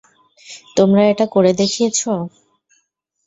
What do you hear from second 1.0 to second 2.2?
এটা করে দেখিয়েছ।